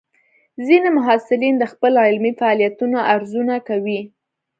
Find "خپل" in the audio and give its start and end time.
1.73-1.93